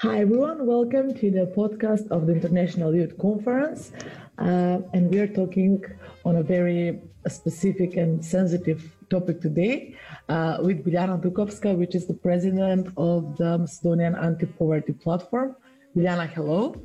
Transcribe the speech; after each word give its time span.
Hi, 0.00 0.18
everyone. 0.20 0.66
Welcome 0.66 1.14
to 1.14 1.30
the 1.30 1.46
podcast 1.56 2.08
of 2.10 2.26
the 2.26 2.34
International 2.34 2.94
Youth 2.94 3.16
Conference. 3.16 3.92
Uh, 4.36 4.80
and 4.92 5.10
we 5.10 5.18
are 5.20 5.26
talking 5.26 5.82
on 6.22 6.36
a 6.36 6.42
very 6.42 7.00
specific 7.28 7.96
and 7.96 8.22
sensitive 8.22 8.92
topic 9.08 9.40
today 9.40 9.96
uh, 10.28 10.58
with 10.60 10.84
Biljana 10.84 11.18
Dukovska, 11.18 11.74
which 11.74 11.94
is 11.94 12.06
the 12.06 12.12
president 12.12 12.88
of 12.98 13.38
the 13.38 13.56
Macedonian 13.56 14.14
Anti 14.16 14.44
Poverty 14.44 14.92
Platform. 14.92 15.56
Biljana, 15.96 16.28
hello. 16.28 16.76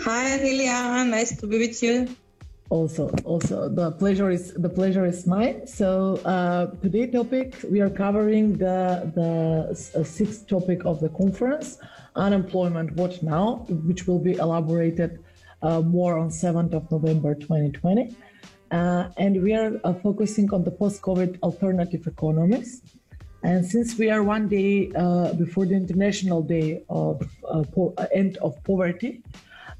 Hi, 0.00 0.36
Lilia. 0.42 1.04
Nice 1.06 1.38
to 1.38 1.46
be 1.46 1.58
with 1.58 1.82
you 1.82 2.06
also 2.70 3.08
also 3.24 3.68
the 3.68 3.90
pleasure 3.92 4.30
is 4.30 4.52
the 4.54 4.68
pleasure 4.68 5.06
is 5.06 5.26
mine. 5.26 5.66
So 5.66 6.16
uh, 6.24 6.66
today 6.82 7.06
topic 7.06 7.54
we 7.70 7.80
are 7.80 7.90
covering 7.90 8.58
the 8.58 9.10
the 9.14 10.00
uh, 10.00 10.04
sixth 10.04 10.46
topic 10.46 10.84
of 10.84 11.00
the 11.00 11.08
conference 11.08 11.78
unemployment 12.16 12.92
what 12.96 13.22
now 13.22 13.64
which 13.86 14.06
will 14.06 14.18
be 14.18 14.34
elaborated 14.34 15.22
uh, 15.62 15.80
more 15.80 16.18
on 16.18 16.30
7th 16.30 16.72
of 16.72 16.90
november 16.90 17.34
2020 17.34 18.14
uh, 18.70 19.08
and 19.16 19.42
we 19.42 19.54
are 19.54 19.80
uh, 19.84 19.94
focusing 19.94 20.52
on 20.52 20.62
the 20.64 20.70
post-covid 20.70 21.38
alternative 21.42 22.06
economies. 22.06 22.82
And 23.42 23.64
since 23.64 23.96
we 23.96 24.10
are 24.10 24.22
one 24.22 24.48
day 24.48 24.90
uh, 24.96 25.32
before 25.32 25.64
the 25.64 25.74
international 25.74 26.42
day 26.42 26.82
of 26.88 27.22
po- 27.72 27.94
end 28.12 28.36
of 28.38 28.62
poverty 28.64 29.22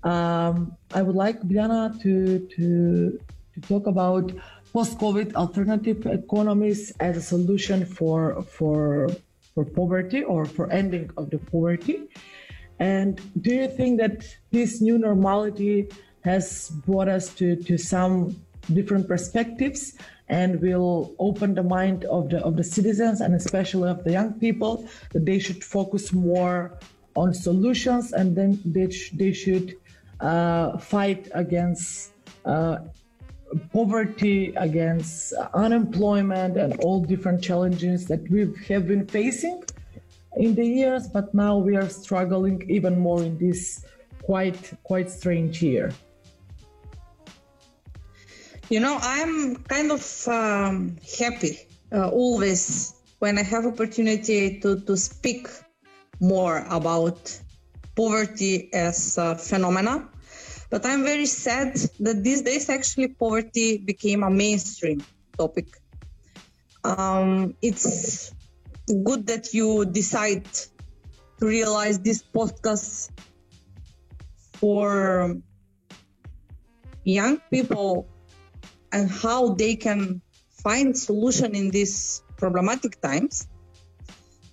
um, 0.05 0.77
I 0.95 1.02
would 1.02 1.16
like 1.16 1.41
Biljana 1.43 2.01
to, 2.02 2.38
to, 2.57 3.20
to 3.55 3.61
talk 3.69 3.87
about 3.87 4.33
post-COVID 4.73 5.34
alternative 5.34 6.07
economies 6.07 6.93
as 7.01 7.16
a 7.16 7.23
solution 7.23 7.84
for, 7.84 8.43
for, 8.43 9.09
for 9.55 9.65
poverty 9.65 10.23
or 10.23 10.45
for 10.45 10.71
ending 10.71 11.10
of 11.16 11.30
the 11.30 11.38
poverty. 11.38 12.09
And 12.79 13.21
do 13.43 13.55
you 13.55 13.68
think 13.68 13.99
that 13.99 14.24
this 14.52 14.80
new 14.80 14.99
normality 14.99 15.88
has 16.23 16.71
brought 16.87 17.09
us 17.09 17.35
to, 17.35 17.57
to 17.57 17.77
some 17.79 18.37
different 18.73 19.09
perspectives 19.09 19.95
and 20.29 20.60
will 20.60 21.15
open 21.18 21.55
the 21.55 21.62
mind 21.62 22.05
of 22.05 22.29
the 22.29 22.38
of 22.45 22.57
the 22.57 22.65
citizens 22.65 23.21
and 23.23 23.35
especially 23.35 23.88
of 23.88 24.05
the 24.05 24.12
young 24.12 24.35
people 24.35 24.87
that 25.12 25.24
they 25.24 25.38
should 25.38 25.65
focus 25.65 26.12
more 26.12 26.79
on 27.16 27.33
solutions 27.33 28.12
and 28.12 28.37
then 28.37 28.60
they, 28.65 28.90
sh- 28.90 29.10
they 29.15 29.33
should 29.33 29.74
fight 30.79 31.29
against 31.35 32.13
uh, 32.45 32.79
poverty, 33.73 34.52
against 34.57 35.33
unemployment, 35.55 36.57
and 36.57 36.79
all 36.80 37.01
different 37.02 37.43
challenges 37.43 38.07
that 38.07 38.29
we 38.30 38.52
have 38.69 38.87
been 38.87 39.07
facing 39.07 39.63
in 40.37 40.55
the 40.55 40.65
years. 40.65 41.09
But 41.09 41.35
now 41.35 41.57
we 41.57 41.77
are 41.77 41.89
struggling 41.89 42.69
even 42.69 42.99
more 42.99 43.23
in 43.23 43.39
this 43.39 43.85
quite 44.23 44.73
quite 44.83 45.11
strange 45.11 45.63
year. 45.63 45.93
You 48.69 48.80
know, 48.80 48.99
I'm 49.01 49.57
kind 49.57 49.91
of 49.91 50.29
um, 50.29 50.96
happy 51.19 51.59
uh, 51.91 52.09
always 52.11 52.95
when 53.19 53.39
I 53.39 53.43
have 53.43 53.65
opportunity 53.66 54.61
to, 54.61 54.80
to 54.80 54.96
speak 54.96 55.49
more 56.21 56.66
about 56.69 57.41
poverty 57.99 58.73
as 58.73 59.18
a 59.18 59.35
phenomena. 59.35 60.09
But 60.71 60.87
I'm 60.87 61.02
very 61.02 61.27
sad 61.27 61.74
that 61.99 62.23
these 62.23 62.43
days 62.43 62.71
actually 62.71 63.09
poverty 63.09 63.79
became 63.79 64.22
a 64.22 64.31
mainstream 64.31 65.03
topic. 65.37 65.66
Um, 66.84 67.56
it's 67.60 68.31
good 68.87 69.27
that 69.27 69.53
you 69.53 69.84
decide 69.84 70.47
to 71.38 71.47
realize 71.47 71.99
this 71.99 72.22
podcast 72.22 73.10
for 74.55 75.37
young 77.03 77.41
people 77.51 78.06
and 78.93 79.11
how 79.11 79.55
they 79.55 79.75
can 79.75 80.22
find 80.62 80.97
solution 80.97 81.56
in 81.56 81.71
these 81.71 82.22
problematic 82.37 83.01
times. 83.01 83.49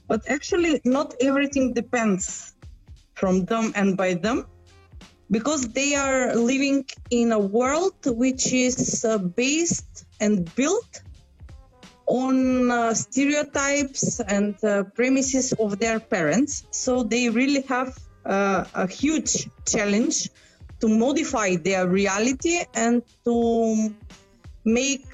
But 0.07 0.29
actually, 0.29 0.81
not 0.85 1.13
everything 1.21 1.73
depends 1.73 2.54
from 3.15 3.45
them 3.45 3.73
and 3.75 3.97
by 3.97 4.13
them 4.13 4.45
because 5.31 5.69
they 5.69 5.95
are 5.95 6.35
living 6.35 6.85
in 7.09 7.31
a 7.31 7.39
world 7.39 7.95
which 8.05 8.53
is 8.53 9.03
uh, 9.03 9.17
based 9.17 10.05
and 10.19 10.53
built 10.55 11.01
on 12.07 12.69
uh, 12.69 12.93
stereotypes 12.93 14.19
and 14.19 14.63
uh, 14.63 14.83
premises 14.83 15.53
of 15.53 15.79
their 15.79 15.99
parents. 15.99 16.65
So 16.69 17.03
they 17.03 17.29
really 17.29 17.61
have 17.61 17.97
uh, 18.25 18.65
a 18.75 18.87
huge 18.87 19.49
challenge 19.65 20.29
to 20.81 20.87
modify 20.87 21.55
their 21.55 21.87
reality 21.87 22.61
and 22.75 23.01
to 23.23 23.93
make 24.63 25.07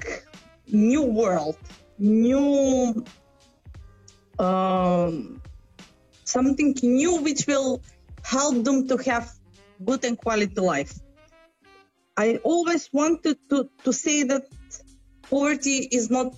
new 0.66 1.02
world, 1.02 1.56
new 1.98 3.04
um, 4.38 5.41
something 6.32 6.74
new 6.82 7.12
which 7.26 7.46
will 7.46 7.82
help 8.24 8.64
them 8.64 8.88
to 8.88 8.96
have 9.08 9.26
good 9.84 10.04
and 10.04 10.16
quality 10.16 10.60
life. 10.60 10.94
I 12.16 12.40
always 12.44 12.88
wanted 12.92 13.36
to, 13.50 13.68
to 13.84 13.92
say 13.92 14.22
that 14.24 14.44
poverty 15.22 15.78
is 15.98 16.10
not 16.10 16.34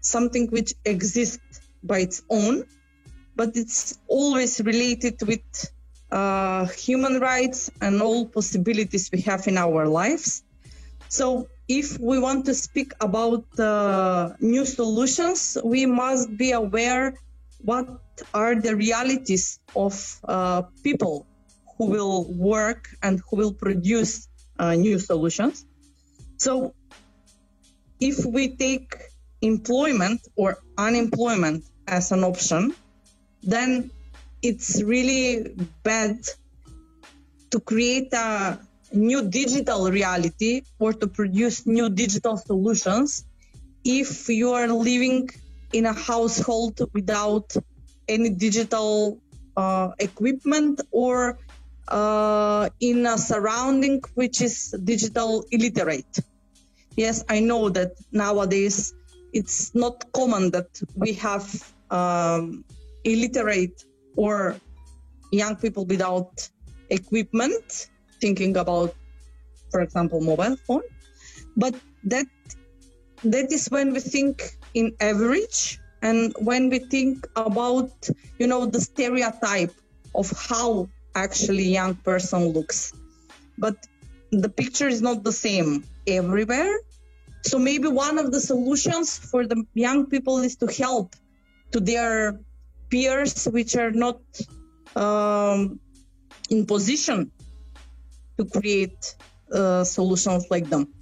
something 0.00 0.48
which 0.48 0.74
exists 0.84 1.60
by 1.82 1.98
its 2.00 2.22
own, 2.30 2.64
but 3.36 3.50
it's 3.54 3.98
always 4.08 4.60
related 4.60 5.16
with 5.22 5.46
uh, 6.10 6.66
human 6.66 7.20
rights 7.20 7.70
and 7.80 8.00
all 8.00 8.26
possibilities 8.26 9.10
we 9.12 9.20
have 9.22 9.46
in 9.46 9.56
our 9.58 9.86
lives. 9.86 10.42
So, 11.08 11.48
if 11.68 11.98
we 12.00 12.18
want 12.18 12.46
to 12.46 12.54
speak 12.54 12.92
about 13.00 13.44
uh, 13.58 14.32
new 14.40 14.64
solutions, 14.64 15.58
we 15.62 15.84
must 15.84 16.34
be 16.36 16.52
aware 16.52 17.14
what 17.58 17.88
are 18.34 18.54
the 18.54 18.74
realities 18.76 19.60
of 19.74 20.20
uh, 20.24 20.62
people 20.82 21.26
who 21.76 21.86
will 21.86 22.32
work 22.32 22.88
and 23.02 23.20
who 23.28 23.36
will 23.36 23.52
produce 23.52 24.28
uh, 24.58 24.74
new 24.74 24.98
solutions. 24.98 25.64
So, 26.36 26.74
if 28.00 28.24
we 28.24 28.56
take 28.56 28.96
employment 29.40 30.20
or 30.36 30.58
unemployment 30.76 31.64
as 31.86 32.12
an 32.12 32.24
option, 32.24 32.74
then 33.42 33.90
it's 34.42 34.82
really 34.82 35.54
bad 35.82 36.18
to 37.50 37.60
create 37.60 38.12
a 38.12 38.58
new 38.92 39.28
digital 39.28 39.90
reality 39.90 40.62
or 40.78 40.92
to 40.92 41.06
produce 41.06 41.66
new 41.66 41.88
digital 41.90 42.36
solutions 42.36 43.24
if 43.84 44.28
you 44.28 44.52
are 44.52 44.68
living 44.68 45.28
in 45.72 45.86
a 45.86 45.92
household 45.92 46.80
without 46.92 47.54
any 48.08 48.30
digital 48.30 49.20
uh, 49.56 49.90
equipment 49.98 50.80
or 50.90 51.38
uh, 51.88 52.68
in 52.80 53.06
a 53.06 53.18
surrounding 53.18 54.00
which 54.14 54.40
is 54.40 54.74
digital 54.84 55.44
illiterate. 55.50 56.18
Yes, 56.96 57.24
I 57.28 57.40
know 57.40 57.68
that 57.70 57.92
nowadays 58.12 58.92
it's 59.32 59.74
not 59.74 60.12
common 60.12 60.50
that 60.50 60.68
we 60.94 61.14
have 61.14 61.46
um, 61.90 62.64
illiterate 63.04 63.84
or 64.16 64.56
young 65.30 65.56
people 65.56 65.84
without 65.86 66.48
equipment, 66.90 67.88
thinking 68.20 68.56
about, 68.56 68.94
for 69.70 69.80
example, 69.80 70.20
mobile 70.20 70.56
phone. 70.66 70.82
But 71.56 71.74
that 72.04 72.26
that 73.24 73.52
is 73.52 73.68
when 73.68 73.92
we 73.92 74.00
think 74.00 74.56
in 74.74 74.94
average 75.00 75.80
and 76.02 76.34
when 76.38 76.68
we 76.70 76.78
think 76.78 77.26
about 77.34 77.90
you 78.38 78.46
know 78.46 78.66
the 78.66 78.80
stereotype 78.80 79.74
of 80.14 80.30
how 80.30 80.88
actually 81.14 81.64
young 81.64 81.94
person 81.94 82.48
looks. 82.48 82.92
But 83.56 83.76
the 84.30 84.48
picture 84.48 84.88
is 84.88 85.02
not 85.02 85.24
the 85.24 85.32
same 85.32 85.84
everywhere. 86.06 86.74
So 87.44 87.58
maybe 87.58 87.88
one 87.88 88.18
of 88.18 88.32
the 88.32 88.40
solutions 88.40 89.18
for 89.18 89.46
the 89.46 89.64
young 89.74 90.06
people 90.06 90.38
is 90.38 90.56
to 90.56 90.66
help 90.66 91.16
to 91.72 91.80
their 91.80 92.38
peers 92.90 93.46
which 93.46 93.76
are 93.76 93.90
not 93.90 94.20
um, 94.96 95.78
in 96.50 96.66
position 96.66 97.30
to 98.36 98.44
create 98.44 99.14
uh, 99.52 99.84
solutions 99.84 100.46
like 100.50 100.68
them. 100.68 100.92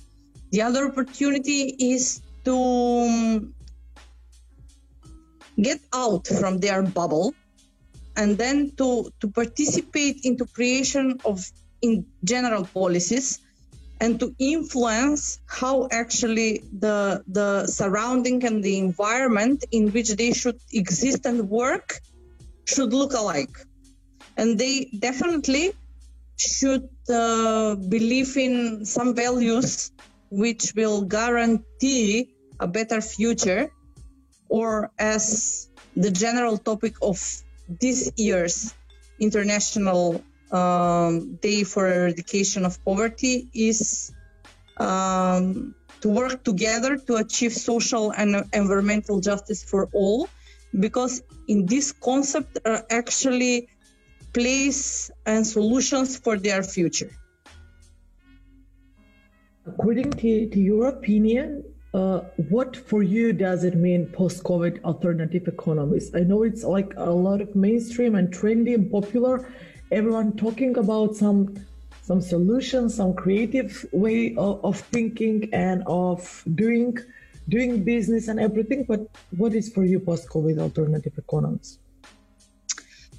The 0.53 0.63
other 0.63 0.87
opportunity 0.91 1.75
is 1.79 2.23
to 2.45 2.57
um, 2.57 3.55
get 5.61 5.81
out 5.95 6.27
from 6.27 6.59
their 6.59 6.83
bubble 6.83 7.35
and 8.17 8.39
then 8.39 8.73
to, 8.77 9.11
to 9.21 9.29
participate 9.29 10.21
into 10.25 10.47
creation 10.47 11.19
of 11.25 11.45
in 11.83 12.07
general 12.25 12.65
policies 12.65 13.41
and 14.01 14.21
to 14.21 14.35
influence 14.39 15.39
how 15.47 15.89
actually 15.91 16.63
the 16.79 17.23
the 17.29 17.67
surrounding 17.67 18.45
and 18.45 18.63
the 18.63 18.79
environment 18.79 19.65
in 19.73 19.91
which 19.91 20.11
they 20.17 20.33
should 20.33 20.59
exist 20.73 21.25
and 21.25 21.49
work 21.49 22.01
should 22.67 22.93
look 22.93 23.15
alike. 23.15 23.57
And 24.37 24.59
they 24.59 24.91
definitely 24.99 25.73
should 26.37 26.89
uh, 27.09 27.77
believe 27.77 28.37
in 28.37 28.85
some 28.85 29.15
values 29.15 29.93
which 30.29 30.75
will 30.75 31.03
guarantee 31.03 32.35
a 32.61 32.67
better 32.67 33.01
future, 33.01 33.71
or 34.49 34.91
as 34.99 35.69
the 35.97 36.11
general 36.11 36.59
topic 36.59 36.95
of 37.03 37.19
this 37.69 38.13
year's 38.17 38.75
International 39.19 40.23
um, 40.53 41.37
Day 41.37 41.65
for 41.65 41.91
Eradication 41.91 42.65
of 42.65 42.83
Poverty 42.85 43.49
is 43.55 44.13
um, 44.77 45.75
to 46.01 46.09
work 46.09 46.45
together 46.45 46.97
to 46.97 47.17
achieve 47.17 47.53
social 47.53 48.11
and 48.11 48.45
environmental 48.53 49.21
justice 49.21 49.65
for 49.65 49.89
all, 49.93 50.29
because 50.79 51.23
in 51.49 51.67
this 51.67 51.93
concept 51.93 52.59
are 52.65 52.85
actually 52.91 53.69
place 54.33 55.11
and 55.25 55.47
solutions 55.47 56.19
for 56.19 56.37
their 56.37 56.63
future. 56.63 57.11
According 59.67 60.13
to, 60.13 60.49
to 60.51 60.61
your 60.61 60.89
opinion, 60.89 61.65
uh, 61.97 62.21
what 62.51 62.77
for 62.77 63.03
you 63.03 63.33
does 63.33 63.65
it 63.65 63.75
mean 63.75 64.07
post-COVID 64.09 64.85
alternative 64.85 65.49
economies? 65.49 66.15
I 66.15 66.21
know 66.21 66.43
it's 66.43 66.63
like 66.63 66.93
a 66.97 67.11
lot 67.11 67.41
of 67.41 67.57
mainstream 67.57 68.15
and 68.15 68.29
trendy 68.31 68.75
and 68.75 68.91
popular. 68.91 69.35
Everyone 69.91 70.37
talking 70.37 70.77
about 70.77 71.17
some 71.17 71.41
some 72.03 72.21
solutions, 72.21 72.95
some 72.95 73.15
creative 73.15 73.87
way 73.93 74.35
of, 74.37 74.65
of 74.65 74.79
thinking 74.95 75.49
and 75.53 75.83
of 75.87 76.21
doing 76.55 76.99
doing 77.49 77.83
business 77.83 78.29
and 78.29 78.39
everything. 78.41 78.85
But 78.85 79.09
what 79.31 79.55
is 79.55 79.73
for 79.73 79.85
you 79.85 79.99
post-COVID 79.99 80.59
alternative 80.59 81.15
economies? 81.17 81.79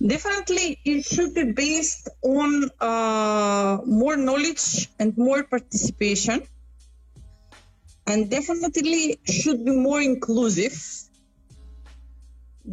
Definitely, 0.06 0.80
it 0.86 1.04
should 1.04 1.34
be 1.34 1.46
based 1.52 2.10
on 2.22 2.70
uh, 2.80 3.80
more 3.86 4.16
knowledge 4.16 4.88
and 5.00 5.18
more 5.18 5.42
participation, 5.44 6.44
and 8.08 8.30
definitely 8.30 9.20
should 9.26 9.64
be 9.66 9.72
more 9.72 10.02
inclusive. 10.02 10.76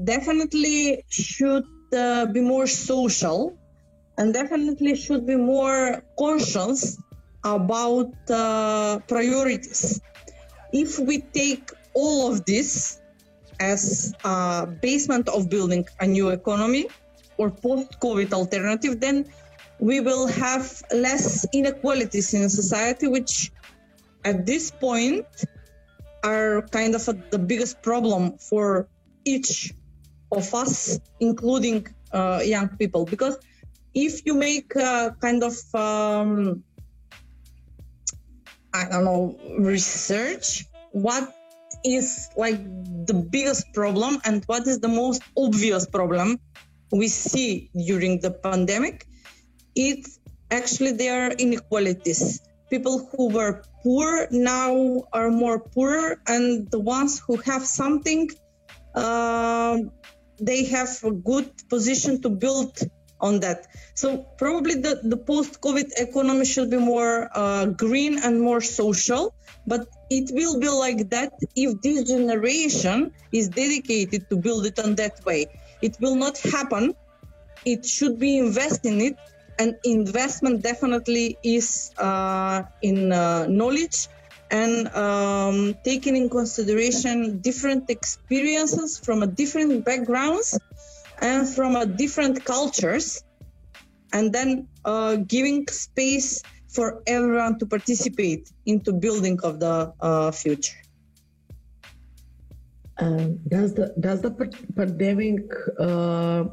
Definitely 0.04 1.04
should 1.08 1.66
uh, 1.96 2.26
be 2.26 2.40
more 2.40 2.66
social, 2.66 3.58
and 4.18 4.32
definitely 4.32 4.96
should 4.96 5.26
be 5.26 5.36
more 5.36 6.02
conscious 6.18 6.98
about 7.44 8.12
uh, 8.30 8.98
priorities. 9.06 10.00
If 10.72 10.98
we 10.98 11.18
take 11.20 11.70
all 11.94 12.32
of 12.32 12.44
this 12.44 13.00
as 13.60 14.14
a 14.24 14.66
basement 14.66 15.28
of 15.28 15.48
building 15.48 15.86
a 16.00 16.06
new 16.06 16.30
economy, 16.30 16.86
or 17.36 17.50
post-COVID 17.50 18.32
alternative, 18.32 19.00
then 19.00 19.26
we 19.80 20.00
will 20.00 20.26
have 20.26 20.82
less 20.92 21.46
inequalities 21.52 22.32
in 22.34 22.48
society, 22.48 23.08
which 23.08 23.50
at 24.24 24.46
this 24.46 24.70
point 24.70 25.26
are 26.24 26.62
kind 26.72 26.94
of 26.94 27.06
a, 27.08 27.12
the 27.30 27.38
biggest 27.38 27.82
problem 27.82 28.38
for 28.38 28.88
each 29.24 29.72
of 30.32 30.52
us, 30.54 30.98
including 31.20 31.86
uh, 32.12 32.40
young 32.42 32.68
people. 32.68 33.04
Because 33.04 33.38
if 33.94 34.24
you 34.26 34.34
make 34.34 34.74
a 34.74 35.14
kind 35.20 35.42
of, 35.44 35.54
um, 35.74 36.64
I 38.72 38.88
don't 38.90 39.04
know, 39.04 39.38
research, 39.58 40.64
what 40.92 41.34
is 41.84 42.30
like 42.36 42.58
the 43.06 43.14
biggest 43.14 43.72
problem 43.74 44.18
and 44.24 44.42
what 44.46 44.66
is 44.66 44.80
the 44.80 44.88
most 44.88 45.22
obvious 45.36 45.86
problem 45.86 46.40
we 46.90 47.08
see 47.08 47.70
during 47.86 48.20
the 48.20 48.30
pandemic, 48.30 49.06
it's 49.74 50.18
actually 50.50 50.92
there 50.92 51.26
are 51.26 51.32
inequalities. 51.32 52.40
People 52.74 53.08
who 53.12 53.24
were 53.38 53.62
poor 53.84 54.26
now 54.32 55.04
are 55.12 55.30
more 55.30 55.58
poor, 55.60 55.96
and 56.26 56.68
the 56.74 56.80
ones 56.80 57.22
who 57.24 57.36
have 57.50 57.64
something, 57.64 58.28
uh, 58.96 59.78
they 60.40 60.64
have 60.64 60.90
a 61.04 61.12
good 61.12 61.48
position 61.74 62.20
to 62.22 62.28
build 62.44 62.72
on 63.20 63.38
that. 63.44 63.68
So 63.94 64.26
probably 64.42 64.74
the, 64.86 64.94
the 65.04 65.16
post-COVID 65.16 65.88
economy 66.06 66.46
should 66.46 66.70
be 66.76 66.78
more 66.78 67.30
uh, 67.32 67.66
green 67.66 68.18
and 68.18 68.40
more 68.40 68.60
social, 68.60 69.36
but 69.68 69.86
it 70.10 70.26
will 70.34 70.58
be 70.58 70.68
like 70.68 71.10
that 71.10 71.32
if 71.54 71.80
this 71.80 71.98
generation 72.14 73.12
is 73.30 73.50
dedicated 73.50 74.28
to 74.30 74.36
build 74.36 74.66
it 74.66 74.80
on 74.80 74.96
that 74.96 75.24
way. 75.24 75.46
It 75.80 75.96
will 76.00 76.16
not 76.16 76.38
happen. 76.38 76.94
It 77.64 77.86
should 77.86 78.18
be 78.18 78.38
invested 78.38 78.92
in 78.94 79.00
it, 79.00 79.16
and 79.58 79.76
investment 79.84 80.62
definitely 80.62 81.38
is 81.42 81.92
uh, 81.98 82.62
in 82.82 83.12
uh, 83.12 83.46
knowledge 83.46 84.08
and 84.50 84.88
um, 84.94 85.74
taking 85.84 86.16
in 86.16 86.28
consideration 86.28 87.40
different 87.40 87.90
experiences 87.90 88.98
from 88.98 89.22
a 89.22 89.26
different 89.26 89.84
backgrounds 89.84 90.58
and 91.20 91.48
from 91.48 91.76
a 91.76 91.86
different 91.86 92.44
cultures, 92.44 93.22
and 94.12 94.32
then 94.32 94.68
uh, 94.84 95.16
giving 95.16 95.66
space 95.68 96.42
for 96.68 97.02
everyone 97.06 97.58
to 97.58 97.66
participate 97.66 98.50
into 98.66 98.92
building 98.92 99.38
of 99.42 99.60
the 99.60 99.92
uh, 100.00 100.30
future. 100.30 100.83
Um, 102.98 103.38
does 103.48 103.74
the 103.74 103.92
does 103.98 104.22
the 104.22 104.30
pandemic 104.76 105.50
uh, 105.80 106.44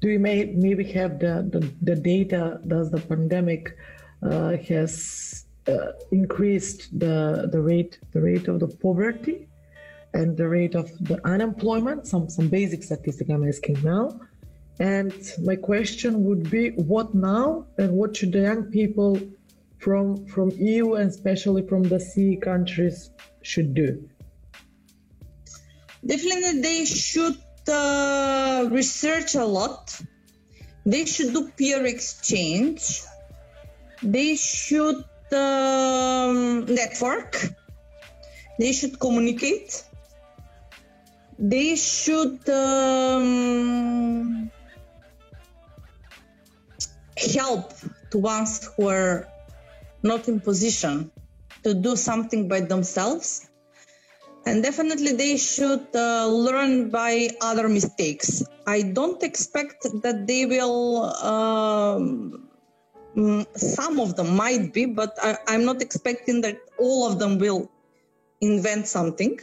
do 0.00 0.08
you 0.08 0.20
may 0.20 0.44
maybe 0.44 0.84
have 0.92 1.18
the, 1.18 1.48
the, 1.50 1.74
the 1.82 1.96
data 1.96 2.60
does 2.68 2.92
the 2.92 3.00
pandemic 3.00 3.76
uh, 4.22 4.56
has 4.68 5.46
uh, 5.66 5.92
increased 6.12 6.96
the 7.00 7.48
the 7.50 7.60
rate 7.60 7.98
the 8.12 8.20
rate 8.20 8.46
of 8.46 8.60
the 8.60 8.68
poverty 8.68 9.48
and 10.14 10.36
the 10.36 10.48
rate 10.48 10.76
of 10.76 10.88
the 11.00 11.20
unemployment? 11.26 12.06
Some 12.06 12.30
some 12.30 12.48
basic 12.48 12.84
statistic 12.84 13.28
I'm 13.28 13.46
asking 13.48 13.82
now. 13.82 14.20
And 14.78 15.12
my 15.42 15.56
question 15.56 16.22
would 16.22 16.48
be 16.48 16.70
what 16.70 17.12
now 17.12 17.66
and 17.78 17.90
what 17.94 18.16
should 18.16 18.30
the 18.30 18.42
young 18.42 18.64
people 18.70 19.20
from 19.78 20.24
from 20.26 20.52
EU 20.52 20.94
and 20.94 21.10
especially 21.10 21.66
from 21.66 21.82
the 21.82 21.98
CE 21.98 22.38
countries 22.40 23.10
should 23.42 23.74
do 23.74 24.08
definitely 26.08 26.62
they 26.62 26.84
should 26.86 27.36
uh, 27.68 28.66
research 28.70 29.34
a 29.34 29.44
lot. 29.44 30.00
They 30.86 31.04
should 31.04 31.34
do 31.34 31.50
peer 31.56 31.84
exchange. 31.84 33.02
They 34.02 34.36
should 34.36 35.04
um, 35.32 36.64
network. 36.64 37.36
They 38.58 38.72
should 38.72 38.98
communicate. 38.98 39.84
They 41.38 41.76
should 41.76 42.48
um, 42.48 44.50
help 47.16 47.74
to 48.10 48.18
ones 48.18 48.68
who 48.76 48.88
are 48.88 49.28
not 50.02 50.26
in 50.26 50.40
position 50.40 51.10
to 51.64 51.74
do 51.74 51.96
something 51.96 52.48
by 52.48 52.60
themselves 52.60 53.47
and 54.48 54.62
definitely 54.62 55.12
they 55.12 55.36
should 55.36 55.86
uh, 55.94 56.26
learn 56.26 56.88
by 56.88 57.28
other 57.42 57.68
mistakes. 57.68 58.42
I 58.66 58.80
don't 58.80 59.22
expect 59.22 59.82
that 60.04 60.26
they 60.26 60.46
will. 60.46 61.04
Um, 61.32 62.48
some 63.54 64.00
of 64.00 64.16
them 64.16 64.36
might 64.36 64.72
be, 64.72 64.86
but 64.86 65.12
I, 65.22 65.36
am 65.48 65.64
not 65.64 65.82
expecting 65.82 66.40
that 66.42 66.58
all 66.78 67.06
of 67.10 67.18
them 67.18 67.38
will 67.38 67.70
invent 68.40 68.86
something. 68.86 69.38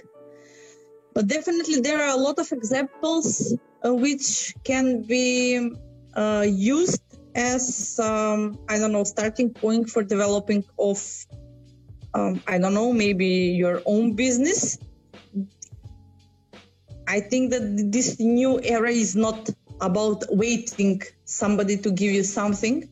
But 1.13 1.27
definitely, 1.27 1.81
there 1.81 2.01
are 2.01 2.13
a 2.17 2.21
lot 2.27 2.39
of 2.39 2.51
examples 2.51 3.53
uh, 3.85 3.93
which 3.93 4.55
can 4.63 5.03
be 5.03 5.71
uh, 6.15 6.45
used 6.47 7.03
as 7.35 8.00
um, 8.00 8.57
I 8.69 8.79
don't 8.79 8.93
know 8.93 9.03
starting 9.03 9.53
point 9.53 9.89
for 9.89 10.03
developing 10.03 10.63
of 10.79 11.00
um, 12.13 12.41
I 12.47 12.57
don't 12.57 12.74
know 12.74 12.93
maybe 12.93 13.27
your 13.62 13.81
own 13.85 14.13
business 14.13 14.79
I 17.07 17.19
think 17.19 17.51
that 17.51 17.91
this 17.91 18.19
new 18.19 18.59
era 18.62 18.91
is 18.91 19.15
not 19.15 19.50
about 19.81 20.24
waiting 20.29 21.01
somebody 21.25 21.77
to 21.77 21.91
give 21.91 22.12
you 22.12 22.24
something, 22.24 22.89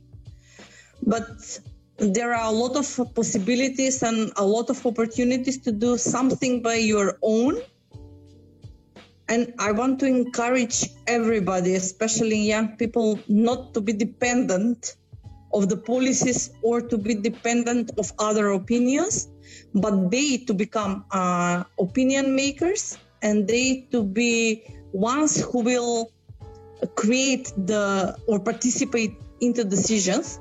but 1.01 1.59
there 1.97 2.33
are 2.33 2.51
a 2.51 2.55
lot 2.55 2.75
of 2.75 3.15
possibilities 3.15 4.03
and 4.03 4.31
a 4.35 4.45
lot 4.45 4.69
of 4.69 4.85
opportunities 4.85 5.59
to 5.59 5.71
do 5.71 5.97
something 5.97 6.61
by 6.61 6.75
your 6.75 7.17
own. 7.21 7.61
And 9.29 9.53
I 9.57 9.71
want 9.71 9.99
to 10.01 10.05
encourage 10.05 10.89
everybody, 11.07 11.75
especially 11.75 12.39
young 12.39 12.75
people, 12.77 13.19
not 13.27 13.73
to 13.73 13.81
be 13.81 13.93
dependent 13.93 14.95
of 15.53 15.69
the 15.69 15.77
policies 15.77 16.51
or 16.61 16.81
to 16.81 16.97
be 16.97 17.15
dependent 17.15 17.91
of 17.97 18.11
other 18.19 18.51
opinions, 18.51 19.29
but 19.73 20.11
they 20.11 20.37
to 20.37 20.53
become 20.53 21.05
uh, 21.11 21.63
opinion 21.79 22.35
makers 22.35 22.97
and 23.23 23.47
they 23.47 23.87
to 23.91 24.03
be 24.03 24.63
ones 24.91 25.41
who 25.41 25.63
will 25.63 26.11
create 26.95 27.51
the 27.57 28.15
or 28.27 28.39
participate 28.39 29.15
into 29.39 29.63
decisions. 29.63 30.39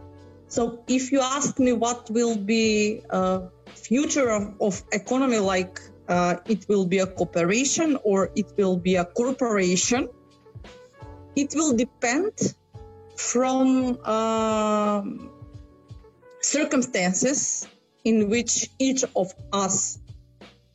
So 0.49 0.85
if 0.87 1.13
you 1.13 1.21
ask 1.21 1.59
me 1.59 1.73
what 1.73 2.11
will 2.11 2.37
be 2.37 3.01
a 3.09 3.49
future 3.75 4.29
of, 4.31 4.55
of 4.61 4.83
economy 4.93 5.39
like 5.39 5.81
uh, 6.09 6.37
it 6.47 6.67
will 6.69 6.85
be 6.85 6.99
a 6.99 7.07
cooperation 7.07 7.97
or 8.03 8.31
it 8.37 8.53
will 8.59 8.77
be 8.77 8.97
a 8.97 9.05
corporation, 9.05 10.09
it 11.37 11.55
will 11.55 11.75
depend 11.75 12.55
from 13.17 13.97
um, 14.05 15.31
circumstances 16.41 17.67
in 18.05 18.29
which 18.29 18.69
each 18.79 19.05
of 19.15 19.33
us 19.53 19.99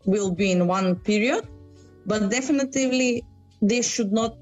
will 0.06 0.32
be 0.32 0.52
in 0.52 0.66
one 0.66 0.96
period, 0.96 1.46
but 2.08 2.30
definitely 2.32 3.24
they 3.62 3.82
should 3.82 4.12
not 4.12 4.38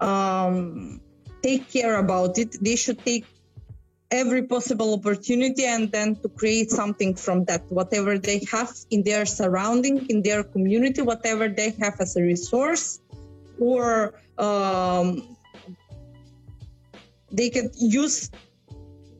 um, 0.00 1.00
take 1.42 1.68
care 1.68 1.98
about 1.98 2.38
it. 2.38 2.56
They 2.62 2.76
should 2.76 3.04
take 3.04 3.26
every 4.10 4.42
possible 4.44 4.94
opportunity 4.94 5.64
and 5.64 5.90
then 5.90 6.14
to 6.16 6.28
create 6.28 6.70
something 6.70 7.14
from 7.14 7.44
that, 7.46 7.62
whatever 7.70 8.18
they 8.18 8.46
have 8.52 8.70
in 8.90 9.02
their 9.02 9.24
surrounding, 9.26 10.06
in 10.08 10.22
their 10.22 10.44
community, 10.44 11.02
whatever 11.02 11.48
they 11.48 11.70
have 11.80 11.96
as 11.98 12.14
a 12.16 12.22
resource, 12.22 13.00
or 13.58 14.14
um, 14.38 15.36
they 17.32 17.48
can 17.48 17.70
use 17.74 18.30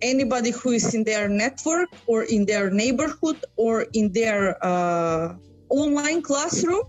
anybody 0.02 0.50
who 0.50 0.70
is 0.70 0.94
in 0.94 1.04
their 1.04 1.28
network 1.28 1.88
or 2.06 2.24
in 2.24 2.44
their 2.44 2.70
neighborhood 2.70 3.38
or 3.56 3.86
in 3.94 4.12
their 4.12 4.62
uh, 4.64 5.34
online 5.70 6.20
classroom. 6.22 6.82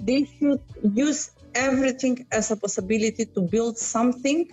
They 0.00 0.24
should 0.24 0.60
use 0.82 1.30
everything 1.54 2.26
as 2.32 2.50
a 2.50 2.56
possibility 2.56 3.26
to 3.26 3.40
build 3.42 3.78
something 3.78 4.50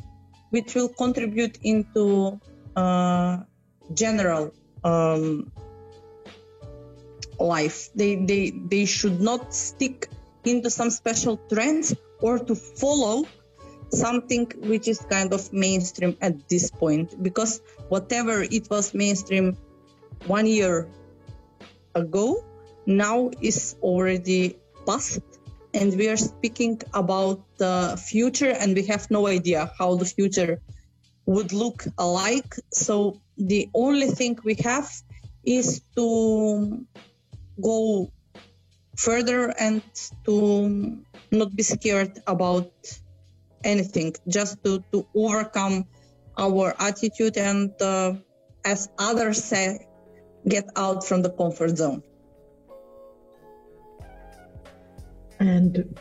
which 0.50 0.76
will 0.76 0.90
contribute 0.90 1.58
into 1.64 2.40
uh, 2.76 3.40
general 3.94 4.54
um, 4.84 5.52
life. 7.40 7.90
They, 7.96 8.16
they, 8.16 8.52
they 8.52 8.86
should 8.86 9.20
not 9.20 9.54
stick 9.54 10.10
into 10.44 10.70
some 10.70 10.90
special 10.90 11.38
trends 11.38 11.96
or 12.22 12.40
to 12.40 12.56
follow 12.56 13.26
something 13.90 14.52
which 14.64 14.88
is 14.88 15.00
kind 15.00 15.34
of 15.34 15.52
mainstream 15.52 16.16
at 16.22 16.48
this 16.48 16.72
point 16.72 17.22
because 17.22 17.62
whatever 17.90 18.42
it 18.42 18.70
was 18.70 18.94
mainstream 18.94 19.58
one 20.28 20.46
year 20.46 20.88
ago 21.94 22.44
now 22.86 23.30
is 23.42 23.76
already 23.82 24.58
past 24.86 25.20
and 25.74 25.96
we 25.96 26.10
are 26.10 26.18
speaking 26.18 26.82
about 26.94 27.42
the 27.58 28.02
future 28.10 28.52
and 28.52 28.76
we 28.76 28.86
have 28.86 29.10
no 29.10 29.28
idea 29.28 29.72
how 29.78 29.96
the 29.96 30.06
future 30.06 30.62
would 31.26 31.54
look 31.54 31.86
alike 31.98 32.56
so 32.72 33.22
the 33.38 33.70
only 33.74 34.08
thing 34.08 34.38
we 34.44 34.56
have 34.56 34.90
is 35.44 35.82
to 35.96 36.86
go 37.62 38.12
further 38.96 39.54
and 39.58 39.82
to 40.26 41.04
not 41.32 41.56
be 41.56 41.64
scared 41.64 42.20
about 42.28 42.72
anything, 43.64 44.14
just 44.28 44.64
to, 44.64 44.84
to 44.92 45.08
overcome 45.16 45.86
our 46.38 46.76
attitude 46.80 47.38
and, 47.38 47.72
uh, 47.82 48.14
as 48.66 48.90
others 48.98 49.44
say, 49.44 49.88
get 50.48 50.66
out 50.76 51.06
from 51.06 51.22
the 51.22 51.30
comfort 51.30 51.78
zone. 51.78 52.04
And 55.42 56.00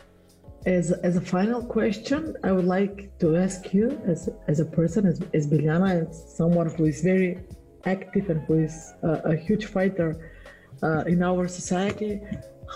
as, 0.67 0.91
as 0.91 1.15
a 1.17 1.21
final 1.21 1.63
question, 1.63 2.35
I 2.43 2.51
would 2.51 2.65
like 2.65 3.17
to 3.17 3.37
ask 3.37 3.73
you, 3.73 3.99
as, 4.05 4.29
as 4.47 4.59
a 4.59 4.65
person, 4.65 5.07
as, 5.07 5.19
as 5.33 5.47
Biljana, 5.47 6.07
as 6.07 6.37
someone 6.37 6.69
who 6.69 6.85
is 6.85 7.01
very 7.01 7.39
active 7.85 8.29
and 8.29 8.41
who 8.41 8.59
is 8.65 8.93
uh, 9.03 9.33
a 9.33 9.35
huge 9.35 9.65
fighter 9.65 10.29
uh, 10.83 11.05
in 11.07 11.23
our 11.23 11.47
society, 11.47 12.21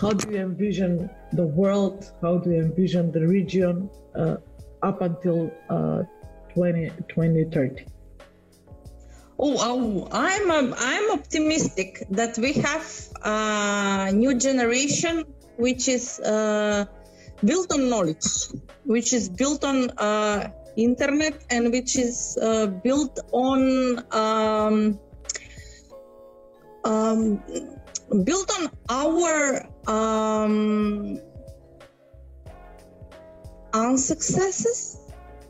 how 0.00 0.10
do 0.10 0.28
you 0.32 0.38
envision 0.38 1.08
the 1.34 1.46
world? 1.46 2.10
How 2.20 2.38
do 2.38 2.50
you 2.50 2.62
envision 2.62 3.12
the 3.12 3.24
region 3.24 3.88
uh, 4.16 4.38
up 4.82 5.02
until 5.02 5.52
uh, 5.70 6.02
20, 6.52 6.90
2030? 7.08 7.86
Oh, 9.38 9.54
oh, 9.60 10.08
I'm 10.12 10.72
I'm 10.74 11.12
optimistic 11.12 12.02
that 12.10 12.38
we 12.38 12.54
have 12.54 12.86
a 13.22 14.10
new 14.10 14.34
generation 14.38 15.24
which 15.56 15.88
is 15.88 16.20
uh, 16.20 16.84
built 17.44 17.72
on 17.72 17.88
knowledge, 17.88 18.26
which 18.84 19.12
is 19.12 19.28
built 19.28 19.64
on 19.64 19.90
uh, 19.98 20.50
internet, 20.76 21.34
and 21.50 21.72
which 21.72 21.96
is 21.96 22.38
uh, 22.40 22.66
built 22.66 23.18
on 23.32 24.04
um, 24.12 24.98
um, 26.84 27.42
built 28.24 28.50
on 28.58 28.70
our 28.88 29.66
um, 29.86 31.20
unsuccesses, 33.72 34.98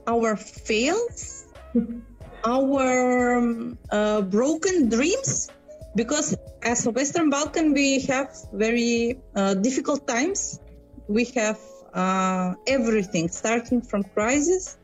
our 0.06 0.36
fails, 0.36 1.46
our 2.44 3.38
um, 3.38 3.78
uh, 3.90 4.22
broken 4.22 4.88
dreams. 4.88 5.50
Because 5.94 6.36
as 6.62 6.86
a 6.86 6.90
Western 6.90 7.30
Balkan, 7.30 7.72
we 7.72 8.00
have 8.06 8.34
very 8.52 9.18
uh, 9.34 9.54
difficult 9.54 10.06
times. 10.06 10.60
We 11.08 11.24
have 11.36 11.60
uh, 11.94 12.54
everything, 12.66 13.28
starting 13.28 13.82
from 13.82 14.04
crisis, 14.04 14.76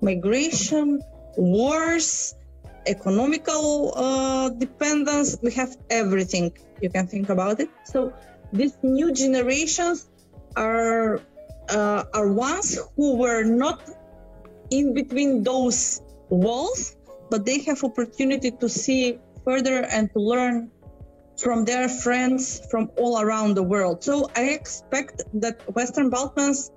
migration, 0.00 1.00
wars, 1.36 2.34
economical 2.86 3.92
uh, 3.96 4.48
dependence. 4.50 5.36
We 5.42 5.52
have 5.52 5.76
everything 5.90 6.52
you 6.80 6.90
can 6.90 7.06
think 7.06 7.28
about 7.28 7.60
it. 7.60 7.70
So 7.84 8.12
these 8.52 8.76
new 8.82 9.12
generations 9.12 10.08
are 10.56 11.20
uh, 11.68 12.04
are 12.14 12.32
ones 12.32 12.78
who 12.96 13.16
were 13.16 13.42
not 13.42 13.82
in 14.70 14.94
between 14.94 15.42
those 15.42 16.00
walls, 16.30 16.96
but 17.30 17.44
they 17.44 17.60
have 17.64 17.82
opportunity 17.84 18.50
to 18.50 18.68
see 18.68 19.18
further 19.44 19.84
and 19.84 20.12
to 20.12 20.20
learn 20.20 20.70
from 21.46 21.64
their 21.64 21.88
friends 21.88 22.60
from 22.72 22.90
all 22.98 23.20
around 23.20 23.54
the 23.54 23.62
world. 23.62 24.02
So 24.02 24.28
I 24.34 24.50
expect 24.50 25.22
that 25.34 25.62
Western 25.76 26.10
Balkans 26.10 26.72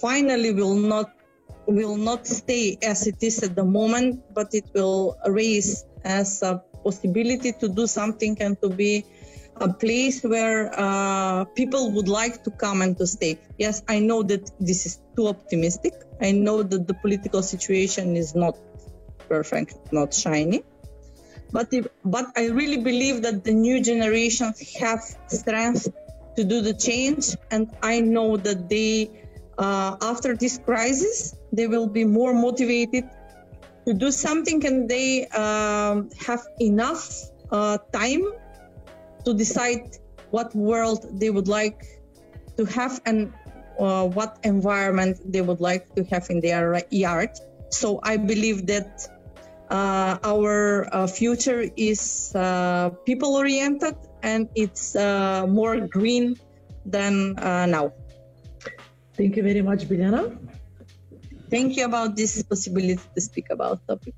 finally 0.00 0.50
will 0.50 0.74
not 0.74 1.12
will 1.66 1.98
not 1.98 2.26
stay 2.26 2.78
as 2.80 3.06
it 3.06 3.20
is 3.20 3.42
at 3.42 3.54
the 3.54 3.66
moment, 3.66 4.24
but 4.32 4.48
it 4.54 4.64
will 4.72 5.18
raise 5.26 5.84
as 6.04 6.40
a 6.40 6.64
possibility 6.82 7.52
to 7.60 7.68
do 7.68 7.86
something 7.86 8.34
and 8.40 8.56
to 8.62 8.70
be 8.70 9.04
a 9.60 9.68
place 9.68 10.24
where 10.24 10.72
uh, 10.72 11.44
people 11.52 11.92
would 11.92 12.08
like 12.08 12.42
to 12.44 12.50
come 12.50 12.80
and 12.80 12.96
to 12.96 13.06
stay. 13.06 13.36
Yes, 13.58 13.82
I 13.88 13.98
know 13.98 14.22
that 14.22 14.50
this 14.58 14.86
is 14.86 15.02
too 15.16 15.28
optimistic. 15.28 15.92
I 16.18 16.32
know 16.32 16.62
that 16.62 16.86
the 16.88 16.94
political 16.94 17.42
situation 17.42 18.16
is 18.16 18.34
not 18.34 18.56
perfect, 19.28 19.92
not 19.92 20.14
shiny. 20.14 20.64
But 21.52 21.68
if, 21.72 21.86
but 22.04 22.26
I 22.36 22.48
really 22.48 22.78
believe 22.78 23.22
that 23.22 23.44
the 23.44 23.52
new 23.52 23.80
generations 23.80 24.60
have 24.76 25.00
strength 25.28 25.88
to 26.36 26.44
do 26.44 26.60
the 26.60 26.74
change, 26.74 27.36
and 27.50 27.70
I 27.82 28.00
know 28.00 28.36
that 28.36 28.68
they, 28.68 29.10
uh, 29.58 29.96
after 30.02 30.36
this 30.36 30.58
crisis, 30.58 31.34
they 31.52 31.66
will 31.66 31.88
be 31.88 32.04
more 32.04 32.34
motivated 32.34 33.04
to 33.86 33.94
do 33.94 34.10
something, 34.10 34.64
and 34.66 34.88
they 34.88 35.26
um, 35.28 36.10
have 36.26 36.46
enough 36.60 37.10
uh, 37.50 37.78
time 37.92 38.22
to 39.24 39.34
decide 39.34 39.96
what 40.30 40.54
world 40.54 41.18
they 41.18 41.30
would 41.30 41.48
like 41.48 41.82
to 42.56 42.64
have 42.66 43.00
and 43.06 43.32
uh, 43.78 44.06
what 44.06 44.38
environment 44.44 45.18
they 45.24 45.40
would 45.40 45.60
like 45.60 45.94
to 45.94 46.04
have 46.04 46.26
in 46.28 46.40
their 46.40 46.82
yard. 46.90 47.30
So 47.70 48.00
I 48.02 48.16
believe 48.16 48.66
that 48.66 49.08
uh, 49.70 50.18
our 50.24 50.88
uh, 50.92 51.06
future 51.06 51.64
is 51.76 52.32
uh, 52.34 52.90
people 53.04 53.34
oriented 53.34 53.96
and 54.22 54.48
it's 54.54 54.96
uh, 54.96 55.46
more 55.46 55.80
green 55.80 56.36
than 56.84 57.38
uh, 57.38 57.66
now. 57.66 57.92
Thank 59.14 59.36
you 59.36 59.42
very 59.42 59.62
much, 59.62 59.88
Biljana. 59.88 60.38
Thank 61.50 61.76
you 61.76 61.84
about 61.84 62.16
this 62.16 62.42
possibility 62.42 63.00
to 63.14 63.20
speak 63.20 63.46
about 63.50 63.86
topic. 63.86 64.14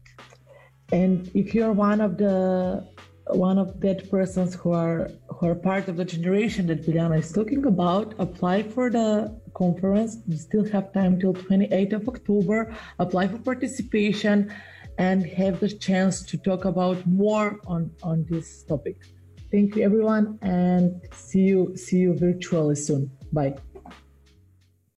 And 0.92 1.30
if 1.34 1.54
you're 1.54 1.72
one 1.72 2.00
of 2.00 2.18
the 2.18 2.86
one 3.26 3.58
of 3.58 3.80
that 3.80 4.10
persons 4.10 4.54
who 4.54 4.72
are 4.72 5.10
who 5.28 5.46
are 5.46 5.54
part 5.54 5.88
of 5.88 5.96
the 5.96 6.04
generation 6.04 6.66
that 6.66 6.84
Biljana 6.84 7.18
is 7.18 7.32
talking 7.32 7.64
about, 7.66 8.14
apply 8.18 8.64
for 8.64 8.90
the 8.90 9.32
conference. 9.54 10.18
You 10.26 10.36
still 10.36 10.64
have 10.70 10.92
time 10.92 11.20
till 11.20 11.34
28th 11.34 11.92
of 11.92 12.08
October. 12.08 12.74
Apply 12.98 13.28
for 13.28 13.38
participation 13.38 14.52
and 15.00 15.24
have 15.24 15.60
the 15.60 15.68
chance 15.86 16.22
to 16.30 16.36
talk 16.36 16.66
about 16.66 16.98
more 17.06 17.58
on, 17.66 17.90
on 18.02 18.26
this 18.28 18.62
topic. 18.64 18.96
Thank 19.50 19.76
you 19.76 19.82
everyone 19.82 20.38
and 20.42 21.00
see 21.12 21.46
you 21.52 21.74
see 21.76 22.00
you 22.04 22.12
virtually 22.14 22.76
soon. 22.76 23.10
Bye. 23.32 23.54